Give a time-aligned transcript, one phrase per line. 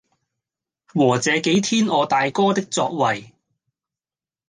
[0.95, 3.33] 和這幾天我大哥的作爲，